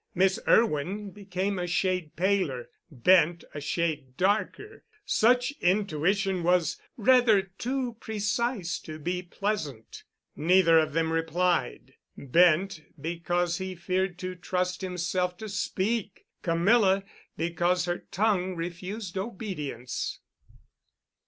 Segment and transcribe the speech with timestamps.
[0.15, 4.83] Miss Irwin became a shade paler, Bent a shade darker.
[5.05, 10.01] Such intuition was rather too precise to be pleasant.
[10.35, 11.93] Neither of them replied.
[12.17, 17.03] Bent, because he feared to trust himself to speak—Camilla,
[17.37, 20.19] because her tongue refused obedience.